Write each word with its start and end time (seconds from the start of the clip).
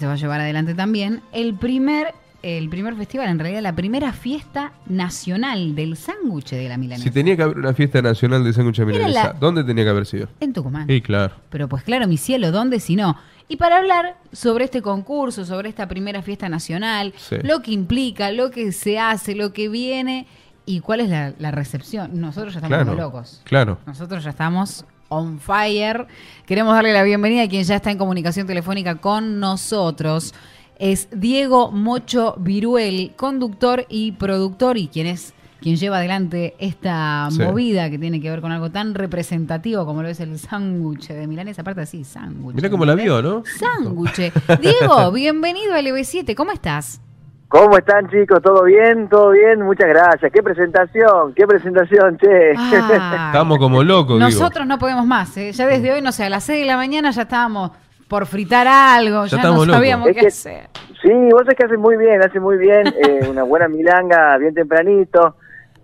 se 0.00 0.06
va 0.06 0.12
a 0.12 0.16
llevar 0.16 0.40
adelante 0.40 0.76
también 0.76 1.22
el 1.32 1.54
primer 1.56 2.14
el 2.44 2.68
primer 2.68 2.94
festival, 2.94 3.28
en 3.30 3.40
realidad 3.40 3.62
la 3.62 3.74
primera 3.74 4.12
fiesta 4.12 4.70
nacional 4.86 5.74
del 5.74 5.96
sándwich 5.96 6.50
de 6.52 6.68
la 6.68 6.76
milanesa. 6.76 7.02
Si 7.02 7.10
tenía 7.10 7.36
que 7.36 7.42
haber 7.42 7.58
una 7.58 7.74
fiesta 7.74 8.00
nacional 8.00 8.44
de 8.44 8.52
sándwich 8.52 8.76
de 8.76 8.86
milanesa, 8.86 9.24
la- 9.24 9.32
¿dónde 9.32 9.64
tenía 9.64 9.82
que 9.82 9.90
haber 9.90 10.06
sido? 10.06 10.28
En 10.38 10.52
Tucumán. 10.52 10.86
Sí, 10.86 11.00
claro. 11.02 11.34
Pero 11.50 11.68
pues 11.68 11.82
claro, 11.82 12.06
mi 12.06 12.16
cielo, 12.16 12.52
¿dónde 12.52 12.78
si 12.78 12.94
no? 12.94 13.16
Y 13.48 13.56
para 13.56 13.78
hablar 13.78 14.16
sobre 14.32 14.66
este 14.66 14.82
concurso, 14.82 15.44
sobre 15.44 15.68
esta 15.68 15.88
primera 15.88 16.22
fiesta 16.22 16.48
nacional, 16.48 17.12
Sí. 17.16 17.34
lo 17.42 17.60
que 17.62 17.72
implica, 17.72 18.30
lo 18.30 18.52
que 18.52 18.70
se 18.70 19.00
hace, 19.00 19.34
lo 19.34 19.52
que 19.52 19.68
viene 19.68 20.28
y 20.64 20.78
cuál 20.78 21.00
es 21.00 21.08
la, 21.08 21.32
la 21.40 21.50
recepción. 21.50 22.20
Nosotros 22.20 22.52
ya 22.54 22.58
estamos 22.60 22.76
Claro. 22.84 22.90
como 22.92 23.02
locos. 23.02 23.40
Claro. 23.42 23.78
Nosotros 23.84 24.22
ya 24.22 24.30
estamos 24.30 24.84
on 25.08 25.38
fire. 25.40 26.06
Queremos 26.46 26.74
darle 26.74 26.92
la 26.92 27.02
bienvenida 27.02 27.42
a 27.42 27.48
quien 27.48 27.64
ya 27.64 27.76
está 27.76 27.90
en 27.90 27.98
comunicación 27.98 28.46
telefónica 28.46 28.96
con 28.96 29.40
nosotros. 29.40 30.34
Es 30.78 31.08
Diego 31.10 31.72
Mocho 31.72 32.34
Viruel, 32.38 33.12
conductor 33.16 33.84
y 33.88 34.12
productor 34.12 34.78
y 34.78 34.88
quien 34.88 35.06
es 35.08 35.34
quien 35.60 35.74
lleva 35.74 35.96
adelante 35.96 36.54
esta 36.60 37.26
Sí. 37.32 37.42
movida 37.42 37.90
que 37.90 37.98
tiene 37.98 38.20
que 38.20 38.30
ver 38.30 38.40
con 38.40 38.52
algo 38.52 38.70
tan 38.70 38.94
representativo 38.94 39.84
como 39.84 40.02
lo 40.02 40.08
es 40.08 40.20
el 40.20 40.38
sándwich 40.38 41.08
de 41.08 41.26
Milanesa. 41.26 41.62
Aparte 41.62 41.80
así, 41.80 42.04
sándwich. 42.04 42.54
Mirá 42.54 42.70
cómo 42.70 42.84
la 42.84 42.94
vio, 42.94 43.20
¿no? 43.20 43.42
Sándwich. 43.58 44.32
Diego, 44.60 45.10
bienvenido 45.12 45.74
al 45.74 45.84
EB7. 45.86 46.36
¿Cómo 46.36 46.52
estás? 46.52 47.00
¿Cómo 47.48 47.78
están 47.78 48.08
chicos? 48.10 48.42
¿Todo 48.42 48.64
bien? 48.64 49.08
¿Todo 49.08 49.30
bien? 49.30 49.62
Muchas 49.62 49.88
gracias. 49.88 50.30
¿Qué 50.30 50.42
presentación? 50.42 51.32
¿Qué 51.34 51.46
presentación, 51.46 52.18
che? 52.18 52.52
Ay, 52.56 52.74
Estábamos 52.74 53.58
como 53.58 53.82
locos, 53.82 54.16
digo. 54.18 54.28
Nosotros 54.28 54.66
no 54.66 54.78
podemos 54.78 55.06
más, 55.06 55.34
¿eh? 55.38 55.52
Ya 55.52 55.66
desde 55.66 55.92
hoy, 55.92 56.02
no 56.02 56.12
sé, 56.12 56.24
a 56.24 56.28
las 56.30 56.44
6 56.44 56.60
de 56.60 56.66
la 56.66 56.76
mañana 56.76 57.10
ya 57.10 57.22
estábamos 57.22 57.70
por 58.06 58.26
fritar 58.26 58.66
algo, 58.68 59.24
Ya 59.24 59.30
ya, 59.30 59.36
no 59.36 59.42
estamos 59.42 59.66
locos. 59.66 59.74
sabíamos 59.78 60.08
Es 60.08 60.14
qué 60.14 60.20
que- 60.20 60.26
hacer. 60.26 60.68
Sí, 61.00 61.10
vos 61.30 61.42
sabés 61.42 61.56
que 61.56 61.64
hace 61.64 61.76
muy 61.78 61.96
bien, 61.96 62.20
hace 62.22 62.38
muy 62.40 62.58
bien. 62.58 62.86
eh, 62.88 63.26
una 63.30 63.44
buena 63.44 63.66
milanga 63.68 64.36
bien 64.36 64.52
tempranito. 64.52 65.36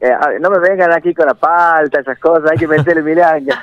Eh, 0.06 0.38
no 0.40 0.50
me 0.50 0.58
vengan 0.58 0.92
aquí 0.92 1.14
con 1.14 1.24
la 1.26 1.32
palta, 1.34 2.00
esas 2.00 2.18
cosas, 2.18 2.50
hay 2.50 2.58
que 2.58 2.66
meterle 2.68 3.02
milanga. 3.02 3.62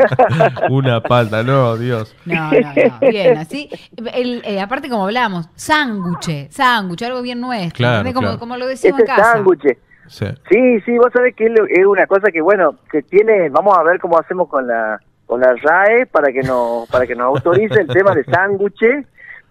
Una 0.70 1.00
palta, 1.00 1.42
no, 1.42 1.76
Dios. 1.76 2.16
No, 2.24 2.50
no, 2.50 2.50
no, 2.50 2.98
bien, 3.10 3.38
así. 3.38 3.68
El, 4.12 4.42
eh, 4.44 4.60
aparte, 4.60 4.88
como 4.88 5.04
hablábamos, 5.04 5.48
sándwich, 5.54 6.50
sándwich, 6.50 7.02
algo 7.02 7.22
bien 7.22 7.40
nuestro. 7.40 7.76
Claro. 7.76 8.08
Como, 8.12 8.20
claro. 8.26 8.38
como 8.38 8.56
lo 8.56 8.66
decíamos 8.66 9.00
Este 9.00 9.10
en 9.12 9.16
casa. 9.16 9.32
sándwich. 9.34 9.78
Sí. 10.08 10.26
Sí, 10.50 10.80
sí, 10.80 10.98
vos 10.98 11.12
sabés 11.12 11.34
que 11.36 11.46
es 11.46 11.52
lo- 11.56 11.66
es 11.66 11.86
una 11.86 12.06
cosa 12.06 12.30
que, 12.32 12.40
bueno, 12.40 12.74
que 12.90 13.02
tiene, 13.02 13.48
vamos 13.48 13.76
a 13.78 13.82
ver 13.82 14.00
cómo 14.00 14.18
hacemos 14.18 14.48
con 14.48 14.66
la 14.66 14.98
con 15.26 15.40
la 15.40 15.54
RAE 15.54 16.06
para 16.06 16.30
que 16.32 16.42
nos 16.42 16.86
para 16.90 17.06
que 17.06 17.14
nos 17.14 17.28
autorice 17.28 17.80
el 17.80 17.86
tema 17.86 18.14
de 18.14 18.24
sándwiches, 18.24 19.06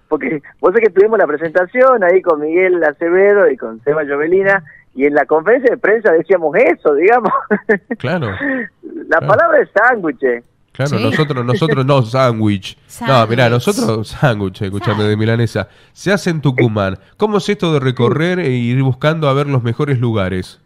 porque 0.07 0.41
vos 0.59 0.71
sabés 0.73 0.89
que 0.89 0.93
tuvimos 0.93 1.17
la 1.17 1.25
presentación 1.25 2.03
ahí 2.03 2.21
con 2.21 2.39
Miguel 2.41 2.83
Acevedo 2.83 3.49
y 3.49 3.57
con 3.57 3.81
Seba 3.83 4.03
Jovelina, 4.07 4.63
y 4.95 5.05
en 5.05 5.13
la 5.13 5.25
conferencia 5.25 5.71
de 5.71 5.77
prensa 5.77 6.11
decíamos 6.11 6.55
eso, 6.57 6.93
digamos. 6.95 7.31
Claro, 7.97 8.27
la 8.31 9.17
Claro. 9.19 9.27
palabra 9.27 9.61
es 9.61 9.69
sándwiches. 9.73 10.43
claro. 10.71 10.97
Sí. 10.97 11.03
Nosotros, 11.03 11.45
nosotros 11.45 11.85
no 11.85 12.01
sándwich. 12.01 12.77
No, 13.07 13.27
mirá, 13.27 13.43
Sándwich. 13.49 13.49
nosotros 13.51 14.07
sándwich, 14.09 14.61
escúchame, 14.63 15.03
de 15.03 15.17
milanesa. 15.17 15.67
Se 15.93 16.11
hace 16.11 16.29
en 16.29 16.41
Tucumán. 16.41 16.97
¿Cómo 17.17 17.37
es 17.37 17.47
esto 17.49 17.73
de 17.73 17.79
recorrer 17.79 18.39
e 18.39 18.49
ir 18.49 18.81
buscando 18.83 19.27
a 19.29 19.33
ver 19.33 19.47
los 19.47 19.63
mejores 19.63 19.99
lugares? 19.99 20.59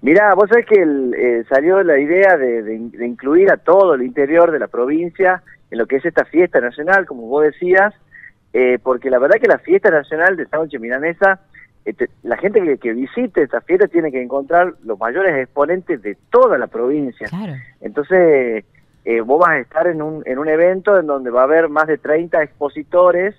Mirá, 0.00 0.34
vos 0.34 0.48
sabés 0.48 0.66
que 0.66 0.82
el, 0.82 1.14
eh, 1.14 1.44
salió 1.48 1.80
la 1.84 1.98
idea 1.98 2.36
de, 2.36 2.62
de 2.62 3.06
incluir 3.06 3.50
a 3.52 3.56
todo 3.58 3.94
el 3.94 4.02
interior 4.02 4.50
de 4.50 4.58
la 4.58 4.66
provincia 4.66 5.42
en 5.70 5.78
lo 5.78 5.86
que 5.86 5.96
es 5.96 6.04
esta 6.04 6.24
fiesta 6.24 6.60
nacional, 6.60 7.06
como 7.06 7.22
vos 7.28 7.44
decías, 7.44 7.94
eh, 8.52 8.78
porque 8.82 9.08
la 9.10 9.18
verdad 9.20 9.36
que 9.40 9.46
la 9.48 9.58
fiesta 9.58 9.90
nacional 9.90 10.36
de 10.36 10.46
sándwich 10.46 10.78
milanesa, 10.80 11.40
eh, 11.84 11.92
te- 11.94 12.08
la 12.22 12.36
gente 12.36 12.60
que, 12.62 12.78
que 12.78 12.92
visite 12.92 13.42
esta 13.42 13.60
fiesta 13.60 13.88
tiene 13.88 14.10
que 14.12 14.22
encontrar 14.22 14.74
los 14.84 14.98
mayores 14.98 15.34
exponentes 15.36 16.00
de 16.02 16.16
toda 16.30 16.58
la 16.58 16.66
provincia. 16.68 17.26
Claro. 17.28 17.54
Entonces, 17.80 18.64
eh, 19.04 19.20
vos 19.20 19.40
vas 19.40 19.50
a 19.50 19.58
estar 19.58 19.86
en 19.88 20.00
un, 20.02 20.22
en 20.26 20.38
un 20.38 20.48
evento 20.48 20.98
en 20.98 21.06
donde 21.06 21.30
va 21.30 21.40
a 21.40 21.44
haber 21.44 21.68
más 21.68 21.86
de 21.88 21.98
30 21.98 22.42
expositores 22.42 23.34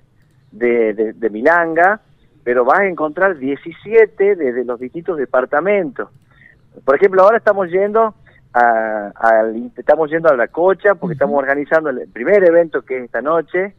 de, 0.51 0.93
de, 0.93 1.13
de 1.13 1.29
Milanga, 1.29 2.01
pero 2.43 2.65
vas 2.65 2.79
a 2.79 2.85
encontrar 2.87 3.37
17 3.37 4.35
desde 4.35 4.65
los 4.65 4.79
distintos 4.79 5.17
departamentos. 5.17 6.09
Por 6.83 6.95
ejemplo, 6.97 7.21
ahora 7.23 7.37
estamos 7.37 7.69
yendo 7.69 8.13
a, 8.53 9.11
al- 9.15 9.71
estamos 9.77 10.11
yendo 10.11 10.27
a 10.29 10.35
la 10.35 10.49
Cocha 10.49 10.95
porque 10.95 11.13
estamos 11.13 11.39
organizando 11.39 11.89
el 11.91 12.07
primer 12.09 12.43
evento 12.43 12.81
que 12.81 12.97
es 12.97 13.03
esta 13.05 13.21
noche 13.21 13.73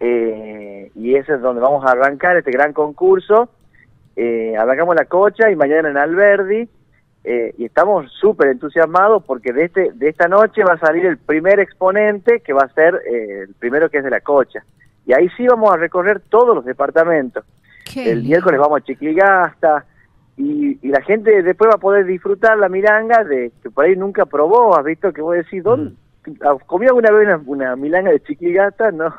eh, 0.00 0.90
y 0.94 1.14
ese 1.14 1.34
es 1.34 1.40
donde 1.40 1.60
vamos 1.60 1.84
a 1.84 1.90
arrancar 1.92 2.36
este 2.36 2.50
gran 2.50 2.72
concurso. 2.72 3.50
Eh, 4.16 4.54
arrancamos 4.58 4.94
la 4.94 5.06
Cocha 5.06 5.50
y 5.50 5.56
mañana 5.56 5.88
en 5.88 5.96
Alberdi 5.96 6.68
eh, 7.24 7.54
y 7.56 7.64
estamos 7.64 8.10
súper 8.12 8.48
entusiasmados 8.48 9.22
porque 9.24 9.52
de 9.52 9.64
este 9.64 9.92
de 9.94 10.08
esta 10.08 10.28
noche 10.28 10.62
va 10.64 10.74
a 10.74 10.78
salir 10.78 11.06
el 11.06 11.16
primer 11.16 11.60
exponente 11.60 12.40
que 12.40 12.52
va 12.52 12.62
a 12.62 12.74
ser 12.74 13.00
eh, 13.10 13.44
el 13.48 13.54
primero 13.54 13.88
que 13.88 13.98
es 13.98 14.04
de 14.04 14.10
la 14.10 14.20
Cocha 14.20 14.62
y 15.06 15.14
ahí 15.14 15.28
sí 15.36 15.46
vamos 15.46 15.72
a 15.72 15.76
recorrer 15.78 16.20
todos 16.28 16.54
los 16.54 16.64
departamentos 16.64 17.44
Qué 17.90 18.10
el 18.10 18.18
lindo. 18.18 18.28
miércoles 18.28 18.60
vamos 18.60 18.80
a 18.80 18.84
Chicligasta 18.84 19.86
y, 20.36 20.78
y 20.86 20.88
la 20.90 21.00
gente 21.02 21.42
después 21.42 21.70
va 21.70 21.76
a 21.76 21.80
poder 21.80 22.04
disfrutar 22.04 22.58
la 22.58 22.68
milanga 22.68 23.24
de 23.24 23.52
que 23.62 23.70
por 23.70 23.84
ahí 23.84 23.96
nunca 23.96 24.26
probó, 24.26 24.76
has 24.76 24.84
visto 24.84 25.12
que 25.12 25.22
vos 25.22 25.36
decís, 25.36 25.62
¿dónde? 25.62 25.94
¿Comí 26.66 26.86
alguna 26.86 27.10
vez 27.10 27.26
una, 27.28 27.42
una 27.46 27.76
milanga 27.76 28.10
de 28.10 28.22
Chicligasta? 28.22 28.90
No. 28.92 29.14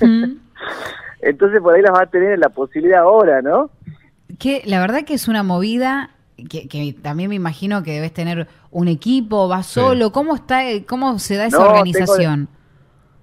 Mm. 0.00 0.36
Entonces 1.22 1.60
por 1.60 1.74
ahí 1.74 1.82
las 1.82 1.92
va 1.94 2.02
a 2.02 2.10
tener 2.10 2.38
la 2.38 2.48
posibilidad 2.48 3.00
ahora, 3.00 3.42
¿no? 3.42 3.70
Que 4.38 4.62
la 4.66 4.80
verdad 4.80 5.04
que 5.04 5.14
es 5.14 5.28
una 5.28 5.42
movida 5.42 6.10
que, 6.48 6.66
que 6.68 6.94
también 7.00 7.28
me 7.28 7.34
imagino 7.36 7.82
que 7.82 7.92
debes 7.92 8.12
tener 8.12 8.48
un 8.70 8.88
equipo, 8.88 9.48
vas 9.48 9.66
Sí. 9.66 9.74
solo. 9.80 10.10
¿Cómo 10.12 10.34
está, 10.34 10.68
eh, 10.68 10.84
cómo 10.86 11.18
se 11.18 11.36
da 11.36 11.46
esa 11.46 11.58
No, 11.58 11.64
tengo- 11.64 11.74
organización? 11.78 12.48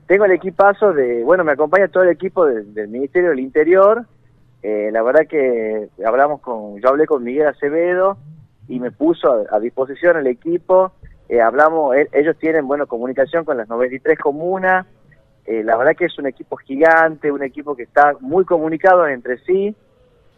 Tengo 0.07 0.25
el 0.25 0.31
equipazo 0.31 0.93
de, 0.93 1.23
bueno, 1.23 1.43
me 1.43 1.51
acompaña 1.51 1.87
todo 1.87 2.03
el 2.03 2.09
equipo 2.09 2.45
de- 2.45 2.63
del 2.63 2.87
Ministerio 2.87 3.29
del 3.29 3.39
Interior. 3.39 4.05
Eh, 4.63 4.89
la 4.91 5.01
verdad 5.03 5.27
que 5.29 5.87
hablamos 6.05 6.41
con, 6.41 6.79
yo 6.81 6.89
hablé 6.89 7.05
con 7.05 7.23
Miguel 7.23 7.47
Acevedo 7.47 8.17
y 8.67 8.79
me 8.79 8.91
puso 8.91 9.31
a, 9.51 9.55
a 9.55 9.59
disposición 9.59 10.17
el 10.17 10.27
equipo. 10.27 10.91
Eh, 11.27 11.41
hablamos, 11.41 11.95
ellos 12.11 12.35
tienen, 12.39 12.67
bueno, 12.67 12.87
comunicación 12.87 13.45
con 13.45 13.57
las 13.57 13.69
93 13.69 14.17
comunas. 14.17 14.85
Eh, 15.45 15.63
la 15.63 15.77
verdad 15.77 15.95
que 15.95 16.05
es 16.05 16.17
un 16.19 16.27
equipo 16.27 16.55
gigante, 16.57 17.31
un 17.31 17.43
equipo 17.43 17.75
que 17.75 17.83
está 17.83 18.13
muy 18.19 18.45
comunicado 18.45 19.07
entre 19.07 19.37
sí. 19.45 19.75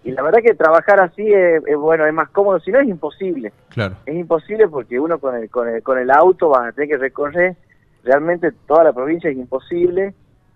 Y 0.03 0.11
la 0.11 0.23
verdad 0.23 0.39
que 0.43 0.55
trabajar 0.55 0.99
así 0.99 1.31
es, 1.31 1.63
es, 1.65 1.77
bueno, 1.77 2.07
es 2.07 2.13
más 2.13 2.29
cómodo, 2.29 2.59
si 2.59 2.71
no 2.71 2.79
es 2.79 2.87
imposible 2.87 3.53
Claro. 3.69 3.95
es 4.05 4.15
imposible 4.15 4.67
porque 4.67 4.99
uno 4.99 5.19
con 5.19 5.35
el, 5.35 5.49
con 5.49 5.67
el, 5.69 5.83
con 5.83 5.99
el 5.99 6.09
auto 6.09 6.49
va 6.49 6.67
a 6.67 6.71
tener 6.71 6.89
que 6.89 6.97
recorrer 6.97 7.55
realmente 8.03 8.51
toda 8.67 8.83
la 8.83 8.93
provincia, 8.93 9.29
es 9.29 9.37
imposible. 9.37 10.13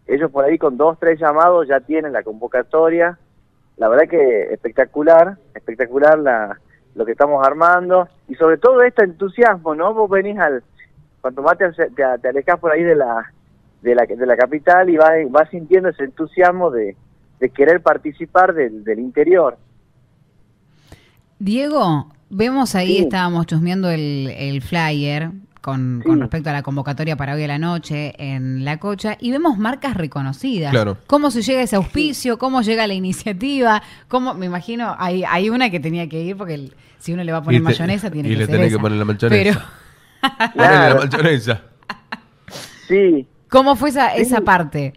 Ellos 0.07 0.31
por 0.31 0.45
ahí 0.45 0.57
con 0.57 0.77
dos, 0.77 0.97
tres 0.99 1.19
llamados 1.19 1.67
ya 1.67 1.79
tienen 1.79 2.13
la 2.13 2.23
convocatoria. 2.23 3.19
La 3.77 3.87
verdad 3.87 4.07
que 4.09 4.53
espectacular, 4.53 5.37
espectacular 5.53 6.17
la, 6.17 6.59
lo 6.95 7.05
que 7.05 7.11
estamos 7.11 7.45
armando 7.45 8.07
y 8.27 8.35
sobre 8.35 8.57
todo 8.57 8.81
este 8.81 9.03
entusiasmo, 9.03 9.75
¿no? 9.75 9.93
Vos 9.93 10.09
venís 10.09 10.39
al, 10.39 10.63
cuanto 11.21 11.41
más 11.41 11.57
te, 11.57 11.69
te, 11.71 11.89
te 12.21 12.27
alejás 12.27 12.59
por 12.59 12.71
ahí 12.71 12.83
de 12.83 12.95
la, 12.95 13.31
de 13.81 13.93
la, 13.95 14.05
de 14.05 14.25
la 14.25 14.37
capital 14.37 14.89
y 14.89 14.97
vas, 14.97 15.11
vas 15.29 15.49
sintiendo 15.49 15.89
ese 15.89 16.05
entusiasmo 16.05 16.71
de, 16.71 16.95
de 17.39 17.49
querer 17.49 17.81
participar 17.81 18.53
del, 18.53 18.83
del 18.83 18.99
interior. 18.99 19.57
Diego, 21.39 22.11
vemos 22.29 22.75
ahí, 22.75 22.97
Sí. 22.97 23.03
estábamos 23.03 23.45
chusmeando 23.45 23.89
el, 23.89 24.33
el 24.37 24.61
flyer 24.61 25.31
con, 25.61 26.01
con 26.05 26.19
respecto 26.19 26.49
a 26.49 26.53
la 26.53 26.61
convocatoria 26.63 27.15
para 27.17 27.33
hoy 27.33 27.43
a 27.43 27.47
la 27.47 27.57
noche 27.57 28.13
en 28.17 28.63
La 28.63 28.77
Cocha 28.77 29.17
y 29.19 29.31
vemos 29.31 29.57
marcas 29.57 29.95
reconocidas. 29.97 30.71
Claro. 30.71 30.97
¿Cómo 31.07 31.31
se 31.31 31.41
llega 31.41 31.59
a 31.61 31.63
ese 31.63 31.75
auspicio? 31.75 32.37
¿Cómo 32.37 32.61
llega 32.61 32.85
la 32.87 32.93
iniciativa? 32.93 33.81
¿Cómo, 34.07 34.33
me 34.33 34.45
imagino, 34.45 34.95
hay, 34.97 35.23
hay 35.23 35.49
una 35.49 35.69
que 35.71 35.79
tenía 35.79 36.07
que 36.07 36.21
ir 36.21 36.37
porque 36.37 36.53
el- 36.53 36.73
si 36.99 37.13
uno 37.13 37.23
le 37.23 37.31
va 37.31 37.39
a 37.39 37.43
poner 37.43 37.61
Y 37.61 37.63
te- 37.63 37.69
mayonesa 37.71 38.09
tiene 38.11 38.29
y 38.29 38.31
que 38.33 38.37
le 38.37 38.45
ser 38.45 38.55
tenés 38.55 38.67
que 38.69 38.73
esa. 38.75 38.81
poner 38.81 38.97
la 38.97 39.05
mayonesa. 39.05 39.29
Pero, 39.29 39.59
Ponele 40.55 40.55
la 40.55 40.87
Claro. 40.87 40.95
mayonesa. 40.99 41.61
Sí, 42.87 43.27
¿cómo 43.49 43.75
fue 43.75 43.89
esa, 43.89 44.15
esa 44.15 44.37
Sí. 44.37 44.43
parte? 44.43 44.93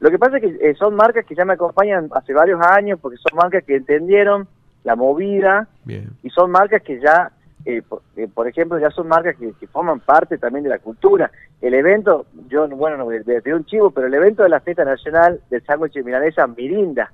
Lo 0.00 0.10
que 0.10 0.18
pasa 0.18 0.36
es 0.38 0.42
que 0.42 0.70
eh, 0.70 0.74
son 0.76 0.94
marcas 0.94 1.24
que 1.26 1.34
ya 1.34 1.44
me 1.44 1.54
acompañan 1.54 2.08
hace 2.12 2.32
varios 2.32 2.60
años, 2.60 2.98
porque 3.00 3.18
son 3.18 3.36
marcas 3.36 3.64
que 3.64 3.76
entendieron 3.76 4.46
la 4.84 4.94
movida 4.94 5.68
Bien. 5.84 6.10
y 6.22 6.30
son 6.30 6.50
marcas 6.52 6.82
que 6.82 7.00
ya, 7.00 7.32
eh, 7.64 7.82
por, 7.82 8.02
eh, 8.16 8.28
por 8.32 8.46
ejemplo, 8.46 8.78
ya 8.78 8.90
son 8.90 9.08
marcas 9.08 9.36
que, 9.36 9.52
que 9.58 9.66
forman 9.66 10.00
parte 10.00 10.38
también 10.38 10.62
de 10.62 10.70
la 10.70 10.78
cultura. 10.78 11.30
El 11.60 11.74
evento, 11.74 12.26
yo, 12.48 12.68
bueno, 12.68 12.96
no 12.96 13.08
de, 13.08 13.40
de 13.40 13.54
un 13.54 13.64
chivo, 13.64 13.90
pero 13.90 14.06
el 14.06 14.14
evento 14.14 14.44
de 14.44 14.48
la 14.50 14.60
Fiesta 14.60 14.84
Nacional 14.84 15.40
del 15.50 15.64
Sándwich 15.64 15.94
de 15.94 16.04
Milanesa, 16.04 16.46
Mirinda, 16.46 17.10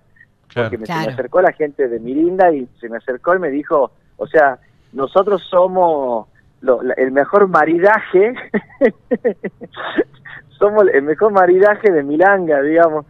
Claro. 0.48 0.69
porque 0.69 0.78
me, 0.78 0.86
se 0.86 0.92
me 0.94 1.12
acercó 1.12 1.40
la 1.40 1.52
gente 1.52 1.88
de 1.88 1.98
Mirinda 1.98 2.52
y 2.52 2.69
se 2.78 2.88
me 2.90 2.98
acercó 2.98 3.34
y 3.34 3.38
me 3.38 3.50
dijo, 3.50 3.90
o 4.19 4.26
sea, 4.26 4.58
nosotros 4.92 5.42
somos 5.50 6.28
lo- 6.64 6.82
la- 6.82 6.94
el 6.94 7.12
mejor 7.12 7.46
maridaje, 7.49 8.34
somos 10.58 10.84
el 10.93 11.02
mejor 11.02 11.32
maridaje 11.32 11.90
de 11.90 12.02
Milanga, 12.02 12.62
digamos. 12.62 13.06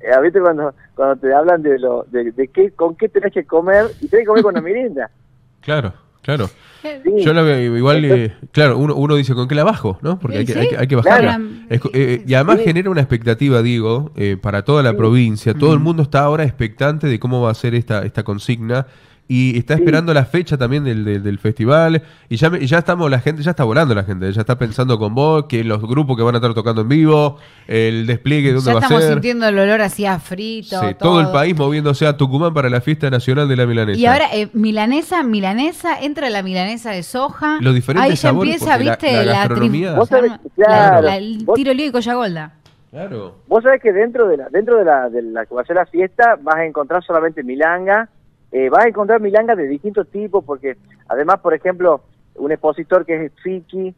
eh, 0.00 0.20
¿viste 0.22 0.40
cuando, 0.40 0.74
cuando 0.94 1.16
te 1.16 1.32
hablan 1.34 1.62
de 1.62 1.78
lo 1.78 2.04
de, 2.10 2.30
de 2.32 2.48
qué, 2.48 2.70
con 2.70 2.94
qué 2.96 3.08
tenés 3.08 3.32
que 3.32 3.44
comer 3.44 3.86
y 4.00 4.08
tenés 4.08 4.24
que 4.24 4.26
comer 4.28 4.42
con 4.42 4.54
la 4.54 4.60
merienda? 4.60 5.10
Claro, 5.64 5.94
claro. 6.20 6.46
Sí. 6.82 7.22
Yo 7.24 7.32
la 7.32 7.40
veo 7.40 7.74
igual, 7.74 8.04
eh, 8.04 8.34
claro, 8.52 8.76
uno, 8.76 8.94
uno 8.94 9.14
dice 9.16 9.32
con 9.34 9.48
qué 9.48 9.54
la 9.54 9.64
bajo, 9.64 9.96
¿no? 10.02 10.18
Porque 10.18 10.36
hay 10.36 10.44
que, 10.44 10.52
Sí, 10.52 10.58
hay 10.58 10.68
que, 10.68 10.76
hay 10.76 10.86
que 10.86 10.96
bajarla. 10.96 11.36
Claro. 11.36 11.44
Es 11.70 11.80
co- 11.80 11.88
eh, 11.94 12.22
y 12.26 12.34
además 12.34 12.58
Sí. 12.58 12.64
genera 12.64 12.90
una 12.90 13.00
expectativa, 13.00 13.62
digo, 13.62 14.10
eh, 14.14 14.36
para 14.36 14.62
toda 14.62 14.82
la 14.82 14.90
Sí. 14.90 14.96
provincia. 14.98 15.54
Todo 15.54 15.72
el 15.72 15.80
mundo 15.80 16.02
está 16.02 16.20
ahora 16.20 16.44
expectante 16.44 17.06
de 17.06 17.18
cómo 17.18 17.40
va 17.40 17.50
a 17.50 17.54
ser 17.54 17.74
esta, 17.74 18.02
esta 18.04 18.24
consigna. 18.24 18.86
Y 19.26 19.56
está 19.58 19.74
Sí. 19.76 19.80
esperando 19.80 20.12
la 20.12 20.26
fecha 20.26 20.58
también 20.58 20.84
del, 20.84 21.02
del, 21.02 21.22
del 21.22 21.38
festival. 21.38 22.02
Y 22.28 22.36
ya, 22.36 22.50
me- 22.50 22.58
y 22.58 22.66
ya 22.66 22.78
estamos, 22.78 23.10
la 23.10 23.20
gente, 23.20 23.42
ya 23.42 23.52
está 23.52 23.64
volando 23.64 23.94
la 23.94 24.04
gente. 24.04 24.30
Ya 24.30 24.42
está 24.42 24.58
pensando 24.58 24.98
con 24.98 25.14
vos, 25.14 25.46
que 25.48 25.64
los 25.64 25.80
grupos 25.80 26.16
que 26.18 26.22
van 26.22 26.34
a 26.34 26.38
estar 26.38 26.52
tocando 26.52 26.82
en 26.82 26.88
vivo, 26.90 27.38
el 27.66 28.06
despliegue, 28.06 28.52
dónde 28.52 28.66
Ya 28.66 28.72
va 28.74 28.80
a 28.80 28.82
estamos 28.82 29.02
ser. 29.02 29.12
sintiendo 29.14 29.48
el 29.48 29.58
olor 29.58 29.80
así 29.80 30.04
a 30.04 30.18
frito. 30.18 30.78
Sí, 30.78 30.94
todo 30.98 31.22
el 31.22 31.28
país 31.28 31.56
moviéndose 31.56 32.06
a 32.06 32.18
Tucumán 32.18 32.52
para 32.52 32.68
la 32.68 32.82
fiesta 32.82 33.08
nacional 33.08 33.48
de 33.48 33.56
la 33.56 33.64
milanesa. 33.64 33.98
Y 33.98 34.04
ahora, 34.04 34.26
eh, 34.34 34.50
milanesa, 34.52 35.22
milanesa, 35.22 36.00
entra 36.02 36.28
la 36.28 36.42
milanesa 36.42 36.90
de 36.90 37.02
soja. 37.02 37.56
Los 37.62 37.74
diferentes 37.74 38.04
Ahí 38.10 38.16
ya 38.16 38.28
sabores, 38.28 38.54
empieza, 38.60 38.76
viste, 38.76 39.10
la 39.12 39.24
la, 39.24 39.32
gastronomía- 39.46 39.92
tri- 39.94 39.96
Vos 39.96 40.08
sabés 40.10 40.32
claro, 40.54 40.96
la- 40.96 41.00
la- 41.00 41.16
el 41.16 41.44
vos- 41.46 41.54
tiro 41.56 41.72
lío 41.72 41.86
y 41.86 41.92
Collagolda. 41.92 42.52
Claro. 42.90 43.36
Vos 43.48 43.62
sabés 43.64 43.80
que 43.82 43.92
dentro 43.92 44.28
de 44.28 44.36
la 44.36 44.48
dentro 44.50 44.76
de 44.76 44.84
la, 44.84 45.08
de 45.08 45.20
la 45.22 45.46
que 45.46 45.54
va 45.54 45.62
a 45.62 45.64
ser 45.64 45.76
la 45.76 45.86
fiesta 45.86 46.36
vas 46.40 46.56
a 46.56 46.64
encontrar 46.66 47.02
solamente 47.02 47.42
milanga, 47.42 48.08
eh, 48.56 48.68
vas 48.70 48.84
a 48.84 48.88
encontrar 48.88 49.20
milanga 49.20 49.56
de 49.56 49.66
distintos 49.66 50.08
tipos, 50.10 50.44
porque 50.44 50.76
además, 51.08 51.40
por 51.40 51.54
ejemplo, 51.54 52.02
un 52.36 52.52
expositor 52.52 53.04
que 53.04 53.24
es 53.26 53.32
Fiki 53.42 53.94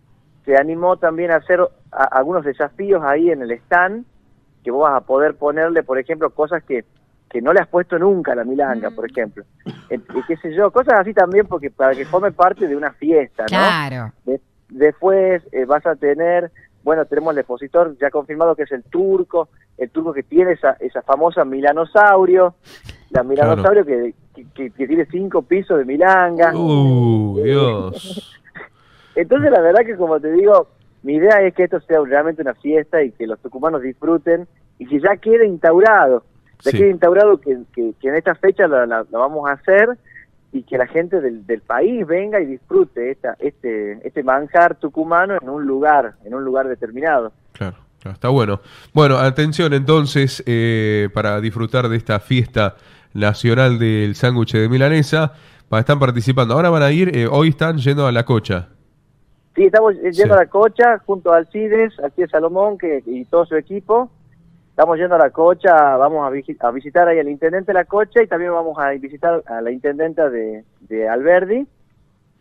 se 0.46 0.56
animó 0.56 0.96
también 0.96 1.30
a 1.30 1.36
hacer 1.36 1.60
a- 1.92 2.04
algunos 2.04 2.42
desafíos 2.44 3.02
ahí 3.04 3.30
en 3.30 3.42
el 3.42 3.50
stand, 3.52 4.04
que 4.64 4.70
vos 4.70 4.82
vas 4.90 4.96
a 5.02 5.06
poder 5.06 5.34
ponerle, 5.34 5.82
por 5.82 5.98
ejemplo, 5.98 6.30
cosas 6.30 6.62
que, 6.64 6.84
que 7.28 7.42
no 7.42 7.52
le 7.52 7.60
has 7.60 7.68
puesto 7.68 7.98
nunca 7.98 8.32
a 8.32 8.36
la 8.36 8.44
milanga, 8.44 8.88
Mm. 8.90 8.94
por 8.94 9.04
ejemplo. 9.10 9.44
Eh, 9.90 10.00
y 10.14 10.22
qué 10.26 10.36
sé 10.38 10.54
yo, 10.54 10.70
cosas 10.70 10.94
así 11.00 11.12
también, 11.12 11.46
porque 11.46 11.70
para 11.70 11.94
que 11.94 12.04
forme 12.06 12.32
parte 12.32 12.66
de 12.66 12.76
una 12.76 12.92
fiesta, 12.92 13.42
¿no? 13.44 13.48
Claro. 13.58 14.12
De- 14.24 14.40
después 14.70 15.42
eh, 15.52 15.64
vas 15.66 15.84
a 15.86 15.96
tener, 15.96 16.50
bueno, 16.82 17.04
tenemos 17.04 17.32
el 17.34 17.40
expositor 17.40 17.96
ya 18.00 18.10
confirmado 18.10 18.56
que 18.56 18.62
es 18.62 18.72
el 18.72 18.84
turco, 18.84 19.48
el 19.76 19.90
turco 19.90 20.12
que 20.12 20.22
tiene 20.22 20.52
esa, 20.52 20.76
esa 20.80 21.02
famosa 21.02 21.44
milanosaurio, 21.44 22.54
la 23.10 23.22
milanosaurio 23.22 23.84
que, 23.84 24.14
que, 24.34 24.46
que- 24.54 24.70
que 24.70 24.86
tiene 24.86 25.06
cinco 25.06 25.42
pisos 25.42 25.78
de 25.78 25.84
milanga. 25.84 26.52
Uh, 26.54 27.40
Dios. 27.42 28.40
Entonces 29.14 29.50
la 29.50 29.60
verdad 29.60 29.80
que 29.84 29.96
como 29.96 30.20
te 30.20 30.30
digo, 30.32 30.68
mi 31.02 31.14
idea 31.14 31.40
es 31.42 31.54
que 31.54 31.64
esto 31.64 31.80
sea 31.80 32.00
realmente 32.04 32.42
una 32.42 32.54
fiesta 32.54 33.02
y 33.02 33.12
que 33.12 33.26
los 33.26 33.38
tucumanos 33.40 33.82
disfruten 33.82 34.46
y 34.78 34.86
que 34.86 35.00
ya 35.00 35.16
quede 35.16 35.46
instaurado, 35.46 36.24
ya 36.62 36.70
Sí. 36.70 36.76
quede 36.78 36.90
instaurado 36.90 37.38
que, 37.40 37.58
que- 37.74 37.94
que 38.00 38.08
en 38.08 38.16
esta 38.16 38.34
fecha 38.34 38.66
la, 38.68 38.84
la- 38.86 39.06
la 39.10 39.18
vamos 39.18 39.48
a 39.48 39.52
hacer 39.52 39.96
y 40.52 40.62
que 40.62 40.76
la 40.78 40.86
gente 40.86 41.20
del, 41.20 41.46
del 41.46 41.60
país 41.60 42.06
venga 42.06 42.40
y 42.40 42.46
disfrute 42.46 43.10
esta, 43.10 43.36
este, 43.38 44.06
este 44.06 44.22
manjar 44.22 44.76
tucumano 44.76 45.34
en 45.40 45.48
un 45.48 45.64
lugar, 45.66 46.14
en 46.24 46.34
un 46.34 46.44
lugar 46.44 46.66
determinado. 46.68 47.32
Claro, 47.52 47.76
claro, 48.00 48.14
está 48.14 48.28
bueno. 48.28 48.60
Bueno, 48.94 49.16
atención 49.18 49.72
entonces 49.74 50.42
eh, 50.46 51.08
para 51.14 51.40
disfrutar 51.40 51.88
de 51.88 51.96
esta 51.96 52.20
fiesta 52.20 52.76
nacional 53.18 53.78
del 53.78 54.14
sándwich 54.14 54.52
de 54.52 54.68
milanesa. 54.68 55.32
Están 55.70 55.98
participando. 55.98 56.54
Ahora 56.54 56.70
van 56.70 56.82
a 56.82 56.92
ir, 56.92 57.16
eh, 57.16 57.26
hoy 57.26 57.48
están 57.48 57.78
yendo 57.78 58.06
a 58.06 58.12
la 58.12 58.24
cocha. 58.24 58.68
Sí, 59.54 59.64
estamos 59.64 59.94
yendo 59.94 60.12
Sí. 60.12 60.30
a 60.30 60.36
la 60.36 60.46
cocha 60.46 60.98
junto 61.04 61.32
a 61.32 61.38
Alcides, 61.38 61.98
Alcides 61.98 62.30
Salomón 62.30 62.78
que, 62.78 63.02
y 63.06 63.24
todo 63.24 63.46
su 63.46 63.56
equipo. 63.56 64.10
Estamos 64.70 64.98
yendo 64.98 65.14
a 65.14 65.18
la 65.18 65.30
cocha, 65.30 65.96
vamos 65.96 66.26
a, 66.26 66.30
visi- 66.30 66.56
a 66.60 66.70
visitar 66.70 67.08
ahí 67.08 67.18
al 67.18 67.28
intendente 67.30 67.72
de 67.72 67.78
la 67.78 67.86
cocha 67.86 68.22
y 68.22 68.26
también 68.26 68.52
vamos 68.52 68.78
a 68.78 68.90
visitar 68.90 69.42
a 69.46 69.60
la 69.62 69.70
intendenta 69.70 70.28
de, 70.28 70.64
de 70.80 71.08
Alberdi. 71.08 71.66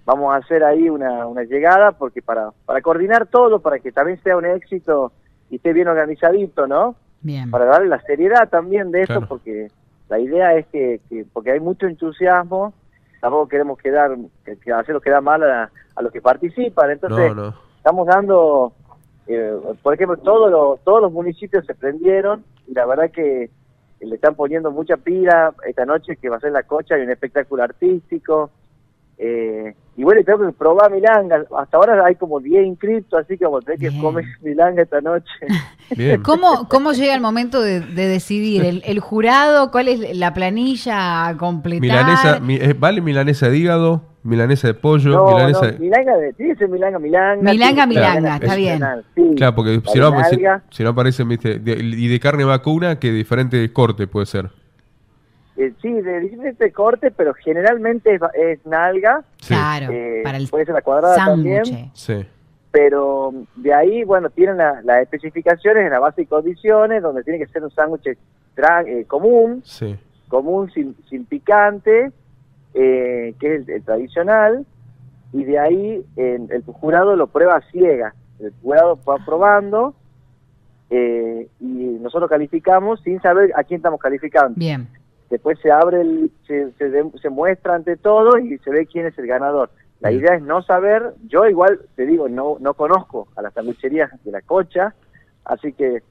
Vamos 0.05 0.33
a 0.33 0.37
hacer 0.37 0.63
ahí 0.63 0.89
una, 0.89 1.25
una 1.25 1.43
llegada 1.43 1.93
porque 1.93 2.21
para, 2.21 2.51
para 2.65 2.81
coordinar 2.81 3.25
todo, 3.27 3.59
para 3.61 3.79
que 3.79 3.91
también 3.93 4.21
sea 4.21 4.35
un 4.37 4.45
éxito 4.45 5.13
y 5.49 5.55
esté 5.55 5.71
bien 5.73 5.87
organizadito, 5.87 6.67
¿no? 6.67 6.95
Bien. 7.21 7.49
Para 7.49 7.65
darle 7.65 7.87
la 7.87 8.01
seriedad 8.01 8.49
también 8.49 8.91
de 8.91 9.01
esto, 9.01 9.13
Claro. 9.13 9.27
porque 9.29 9.67
la 10.09 10.19
idea 10.19 10.53
es 10.55 10.65
que, 10.67 11.01
que- 11.09 11.25
porque 11.33 11.51
hay 11.51 11.59
mucho 11.59 11.87
entusiasmo, 11.87 12.73
tampoco 13.21 13.47
queremos 13.47 13.77
quedar, 13.79 14.15
que, 14.43 14.57
que 14.57 14.71
hacerlo 14.71 15.01
quedar 15.01 15.21
mal 15.21 15.43
a, 15.43 15.71
a 15.95 16.01
los 16.01 16.11
que 16.11 16.21
participan, 16.21 16.91
entonces 16.91 17.35
No, 17.35 17.45
no. 17.51 17.53
estamos 17.77 18.07
dando, 18.07 18.73
eh, 19.27 19.53
por 19.81 19.93
ejemplo, 19.93 20.17
todos 20.17 20.51
los, 20.51 20.79
todos 20.83 21.01
los 21.01 21.11
municipios 21.11 21.65
se 21.65 21.73
prendieron 21.75 22.43
y 22.67 22.73
la 22.73 22.85
verdad 22.85 23.09
que 23.11 23.49
le 24.01 24.15
están 24.15 24.35
poniendo 24.35 24.69
mucha 24.71 24.97
pila 24.97 25.53
esta 25.65 25.85
noche 25.85 26.17
que 26.17 26.29
va 26.29 26.37
a 26.37 26.39
ser 26.39 26.51
la 26.51 26.63
cocha, 26.63 26.95
hay 26.95 27.01
un 27.03 27.09
espectáculo 27.11 27.63
artístico. 27.63 28.51
Eh, 29.17 29.73
y 29.97 30.03
bueno, 30.03 30.21
tengo 30.25 30.45
que 30.45 30.51
probar 30.51 30.91
milanga. 30.91 31.45
Hasta 31.57 31.77
ahora 31.77 32.05
hay 32.05 32.15
como 32.15 32.39
10 32.41 32.65
inscritos, 32.65 33.17
así 33.17 33.37
que 33.37 33.45
vamos 33.45 33.63
a 33.63 33.65
tener 33.65 33.79
que 33.79 33.89
Bien. 33.89 34.01
comer 34.01 34.25
milanga 34.41 34.81
esta 34.83 34.99
noche. 35.01 35.25
Bien. 35.95 36.21
¿Cómo, 36.21 36.67
¿Cómo 36.67 36.91
llega 36.91 37.15
el 37.15 37.21
momento 37.21 37.61
de, 37.61 37.79
de 37.79 38.07
decidir? 38.07 38.65
¿El, 38.65 38.83
el 38.85 38.99
jurado? 38.99 39.71
¿Cuál 39.71 39.87
es 39.87 40.17
la 40.17 40.33
planilla 40.33 41.27
a 41.27 41.37
completar? 41.37 41.79
Milanesa, 41.81 42.39
mi- 42.41 42.55
eh, 42.55 42.75
¿vale 42.77 42.99
milanesa 43.01 43.49
de 43.49 43.57
hígado? 43.57 44.01
¿Milanesa 44.23 44.67
de 44.67 44.73
pollo? 44.73 45.11
No, 45.11 45.27
milanesa 45.27 45.61
no, 45.67 45.71
de- 45.71 45.79
milanga, 45.79 46.17
de, 46.17 46.33
que 46.33 46.55
ser 46.55 46.67
milanga, 46.67 46.97
milanga. 46.99 47.51
Milanga, 47.51 47.85
milanga, 47.85 48.35
está 48.37 48.55
bien. 48.55 48.81
sí. 49.15 49.33
Claro, 49.37 49.55
porque 49.55 49.81
si 49.85 49.99
no, 49.99 50.09
si, 50.23 50.35
nalga, 50.35 50.63
si 50.71 50.83
no 50.83 50.89
aparecen, 50.89 51.29
viste, 51.29 51.59
de- 51.59 51.73
y 51.73 52.07
de 52.07 52.19
carne 52.19 52.43
vacuna, 52.43 52.99
que 52.99 53.11
diferente 53.11 53.71
corte 53.71 54.07
puede 54.07 54.25
ser. 54.25 54.49
Eh, 55.57 55.73
sí, 55.81 55.91
de 55.91 56.19
diferente 56.19 56.71
corte, 56.71 57.11
pero 57.11 57.33
generalmente 57.33 58.15
es, 58.15 58.21
es 58.33 58.65
nalga. 58.65 59.23
Sí. 59.37 59.53
Claro, 59.53 59.87
eh, 59.91 60.21
para 60.23 60.37
el 60.37 60.47
puede 60.49 60.65
ser 60.65 60.73
la 60.75 60.81
cuadrada 60.81 61.15
también. 61.15 61.65
sándwich. 61.65 61.91
Sí. 61.93 62.25
pero 62.71 63.33
de 63.55 63.73
ahí, 63.73 64.03
bueno, 64.03 64.29
tienen 64.29 64.57
la- 64.57 64.81
las 64.83 65.01
especificaciones 65.03 65.85
en 65.85 65.91
la 65.91 65.99
base 65.99 66.23
y 66.23 66.25
condiciones, 66.25 67.01
donde 67.01 67.23
tiene 67.23 67.39
que 67.39 67.47
ser 67.47 67.63
un 67.63 67.71
sándwich 67.71 68.17
tra- 68.53 68.85
eh, 68.85 69.05
común, 69.05 69.61
Sí. 69.63 69.95
común 70.27 70.69
sin, 70.71 70.93
sin 71.09 71.23
picante, 71.25 72.11
eh, 72.73 73.33
que 73.39 73.55
es 73.55 73.61
el, 73.69 73.75
el 73.75 73.83
tradicional, 73.83 74.65
y 75.31 75.45
de 75.45 75.57
ahí 75.57 76.05
en- 76.17 76.49
el 76.51 76.63
jurado 76.63 77.15
lo 77.15 77.27
prueba 77.27 77.55
a 77.55 77.61
ciega. 77.71 78.13
El 78.41 78.51
jurado 78.61 78.99
va 79.07 79.23
probando 79.25 79.95
eh, 80.89 81.47
y 81.61 81.65
nosotros 82.01 82.29
calificamos 82.29 82.99
sin 83.01 83.21
saber 83.21 83.51
a 83.55 83.63
quién 83.63 83.77
estamos 83.77 83.99
calificando. 84.01 84.53
Bien. 84.57 84.87
Después 85.35 85.59
se 85.59 85.69
abre, 85.69 85.99
el, 85.99 86.31
se, 86.47 86.71
se, 86.77 86.89
de- 86.89 87.11
se 87.21 87.29
muestra 87.29 87.75
ante 87.75 87.97
todo 87.97 88.37
y 88.39 88.57
se 88.59 88.69
ve 88.69 88.85
quién 88.85 89.05
es 89.05 89.17
el 89.17 89.27
ganador. 89.27 89.69
La 89.99 90.09
Bien. 90.09 90.21
idea 90.21 90.35
es 90.37 90.43
no 90.43 90.61
saber, 90.61 91.13
yo 91.27 91.45
igual 91.45 91.81
te 91.97 92.05
digo, 92.05 92.29
no 92.29 92.55
no 92.61 92.73
conozco 92.73 93.27
a 93.35 93.41
las 93.41 93.53
sanguicherías 93.53 94.09
de 94.23 94.31
la 94.31 94.41
cocha, 94.41 94.93
así 95.43 95.73
que 95.73 96.01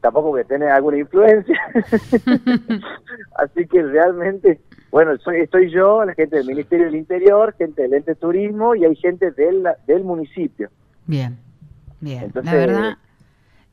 tampoco 0.00 0.36
a 0.36 0.44
tener 0.44 0.68
alguna 0.70 0.98
influencia. 0.98 1.58
así 3.36 3.66
que 3.66 3.82
realmente, 3.82 4.60
bueno, 4.92 5.16
soy, 5.18 5.40
estoy 5.40 5.70
yo, 5.70 6.04
la 6.04 6.14
gente 6.14 6.36
del 6.36 6.46
Ministerio 6.46 6.86
del 6.86 6.94
Interior, 6.94 7.54
gente 7.58 7.82
del 7.82 7.94
ente 7.94 8.14
turismo 8.14 8.74
y 8.76 8.84
hay 8.84 8.94
gente 8.96 9.32
del, 9.32 9.66
del 9.86 10.04
municipio. 10.04 10.70
Bien. 11.06 11.36
Bien. 12.00 12.24
Entonces, 12.24 12.52
la 12.52 12.58
verdad 12.58 12.98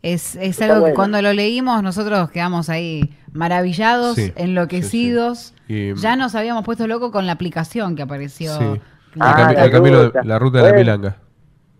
es, 0.01 0.35
es 0.35 0.61
algo 0.61 0.85
que 0.85 0.93
cuando 0.93 1.21
lo 1.21 1.33
leímos 1.33 1.81
nosotros 1.83 2.29
quedamos 2.31 2.69
ahí 2.69 3.15
maravillados, 3.33 4.15
Sí, 4.15 4.31
enloquecidos. 4.35 5.53
Y- 5.67 5.93
Ya 5.95 6.15
nos 6.15 6.35
habíamos 6.35 6.63
puesto 6.63 6.87
loco 6.87 7.11
con 7.11 7.25
la 7.25 7.33
aplicación 7.33 7.95
que 7.95 8.03
apareció. 8.03 8.57
Sí. 8.57 8.81
La- 9.15 9.35
cami- 9.35 9.55
la 9.55 10.03
ruta. 10.03 10.21
la 10.23 10.39
ruta 10.39 10.57
de 10.59 10.63
la 10.63 10.69
Bueno. 10.69 10.79
milanga. 10.79 11.17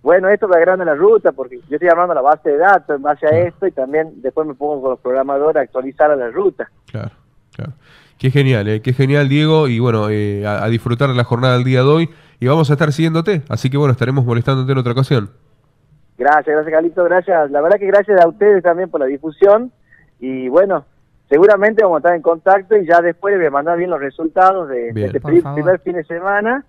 Bueno, 0.02 0.30
esto 0.30 0.48
me 0.48 0.56
agranda 0.56 0.86
la 0.86 0.96
ruta 0.96 1.32
porque 1.34 1.58
yo 1.70 1.76
estoy 1.76 1.90
armando 1.90 2.14
la 2.14 2.22
base 2.22 2.50
de 2.50 2.58
datos 2.58 2.96
en 2.96 3.02
base 3.02 3.26
a 3.28 3.30
esto 3.48 3.68
y 3.68 3.72
también 3.72 4.22
después 4.22 4.48
me 4.48 4.54
pongo 4.56 4.82
con 4.82 4.92
los 4.92 5.00
programadores 5.00 5.58
a 5.58 5.64
actualizar 5.64 6.10
a 6.12 6.16
la 6.16 6.30
ruta. 6.32 6.70
Claro, 6.90 7.12
claro. 7.54 7.74
Qué 8.18 8.32
genial, 8.32 8.68
¿eh? 8.68 8.82
qué 8.82 8.94
genial, 8.94 9.28
Diego. 9.30 9.68
Y 9.68 9.80
bueno, 9.80 10.10
eh, 10.10 10.46
a, 10.48 10.64
a 10.64 10.70
disfrutar 10.70 11.10
de 11.10 11.16
la 11.16 11.24
jornada 11.24 11.56
del 11.56 11.64
día 11.66 11.82
de 11.82 11.88
hoy. 11.90 12.10
Y 12.40 12.48
vamos 12.48 12.70
a 12.70 12.74
estar 12.74 12.92
siguiéndote. 12.94 13.42
Así 13.50 13.70
que 13.70 13.78
bueno, 13.78 13.92
estaremos 13.92 14.24
molestándote 14.26 14.72
en 14.72 14.78
otra 14.78 14.94
ocasión. 14.94 15.30
Gracias, 16.18 16.48
gracias 16.48 16.74
Carlito, 16.74 17.04
gracias. 17.04 17.52
La 17.52 17.62
verdad 17.62 17.78
que 17.78 17.86
gracias 17.86 18.20
a 18.20 18.28
ustedes 18.28 18.64
también 18.64 18.90
por 18.90 19.00
la 19.00 19.06
difusión 19.06 19.72
y 20.20 20.50
bueno, 20.50 20.86
seguramente 21.30 21.84
vamos 21.84 21.98
a 21.98 22.00
estar 22.00 22.16
en 22.16 22.22
contacto 22.22 22.76
y 22.76 22.88
ya 22.88 23.02
después 23.02 23.34
les 23.34 23.42
voy 23.42 23.48
a 23.48 23.52
mandar 23.52 23.78
bien 23.78 23.90
los 23.90 24.00
resultados 24.00 24.68
de, 24.70 24.90
este 24.90 25.20
primer 25.22 25.80
fin 25.80 25.94
de 25.94 26.04
semana 26.06 26.66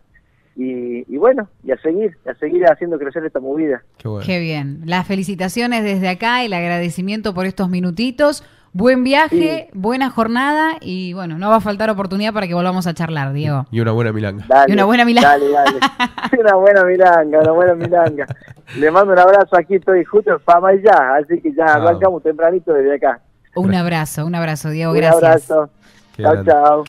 y, 0.55 1.05
y 1.13 1.17
bueno, 1.17 1.49
y 1.63 1.71
a 1.71 1.79
seguir, 1.79 2.17
a 2.27 2.35
seguir 2.35 2.67
haciendo 2.67 2.99
crecer 2.99 3.25
esta 3.25 3.39
movida. 3.41 3.83
Qué 3.97 4.09
bueno. 4.09 4.27
Qué 4.27 4.41
bien. 4.41 4.81
Las 4.85 5.07
felicitaciones 5.07 5.85
desde 5.85 6.09
acá, 6.09 6.45
el 6.45 6.53
agradecimiento 6.53 7.33
por 7.33 7.47
estos 7.47 7.71
minutitos. 7.71 8.45
Buen 8.73 9.03
viaje, 9.03 9.71
buena 9.73 10.11
jornada 10.11 10.77
y 10.81 11.13
bueno, 11.15 11.39
no 11.39 11.49
va 11.51 11.57
a 11.57 11.61
faltar 11.61 11.89
oportunidad 11.91 12.33
para 12.33 12.47
que 12.47 12.55
volvamos 12.55 12.87
a 12.87 12.95
charlar, 12.95 13.33
Diego. 13.33 13.67
Y 13.71 13.81
una 13.81 13.93
buena 13.93 14.13
milanga. 14.13 14.45
Dale, 14.47 14.71
Y 14.71 14.75
una 14.75 14.85
buena 14.85 15.05
milanga. 15.05 15.29
Dale, 15.31 15.51
dale. 15.51 15.79
una 16.41 16.55
buena 16.55 16.85
milanga, 16.85 17.39
una 17.41 17.53
buena 17.53 17.75
milanga. 17.75 18.27
Le 18.77 18.91
mando 18.91 19.13
un 19.15 19.19
abrazo 19.19 19.57
aquí, 19.57 19.77
estoy 19.77 20.05
justo 20.05 20.31
en 20.33 20.41
fama 20.41 20.75
y 20.75 20.83
ya, 20.83 21.15
así 21.17 21.41
que 21.41 21.53
ya 21.55 21.65
Ah. 21.67 21.75
arrancamos 21.77 22.23
tempranito 22.23 22.73
desde 22.73 22.97
acá. 22.97 23.21
Un 23.57 23.75
abrazo, 23.75 24.27
un 24.27 24.35
abrazo, 24.35 24.69
Diego, 24.71 24.93
Un 24.93 24.99
gracias. 24.99 25.23
abrazo. 25.51 25.71
Qué 26.15 26.23
Chao, 26.23 26.33
grande. 26.33 26.51
chao. 26.53 26.85